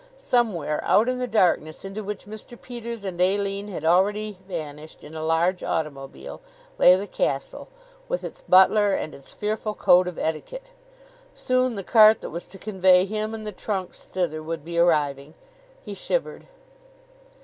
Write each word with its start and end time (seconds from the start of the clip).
Somewhere 0.17 0.83
out 0.83 1.07
in 1.07 1.19
the 1.19 1.27
darkness 1.27 1.85
into 1.85 2.03
which 2.03 2.25
Mr. 2.25 2.59
Peters 2.59 3.03
and 3.03 3.21
Aline 3.21 3.67
had 3.67 3.85
already 3.85 4.39
vanished 4.47 5.03
in 5.03 5.13
a 5.13 5.23
large 5.23 5.61
automobile, 5.63 6.41
lay 6.79 6.95
the 6.95 7.05
castle, 7.05 7.67
with 8.09 8.23
its 8.23 8.41
butler 8.41 8.93
and 8.95 9.13
its 9.13 9.31
fearful 9.31 9.75
code 9.75 10.07
of 10.07 10.17
etiquette. 10.17 10.71
Soon 11.35 11.75
the 11.75 11.83
cart 11.83 12.21
that 12.21 12.31
was 12.31 12.47
to 12.47 12.57
convey 12.57 13.05
him 13.05 13.35
and 13.35 13.45
the 13.45 13.51
trunks 13.51 14.01
thither 14.01 14.41
would 14.41 14.65
be 14.65 14.79
arriving. 14.79 15.35
He 15.83 15.93
shivered. 15.93 16.47